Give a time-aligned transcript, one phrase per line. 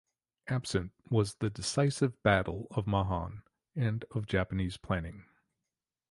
[0.47, 3.43] Absent was the "decisive battle" of Mahan,
[3.75, 5.25] and of Japanese planning.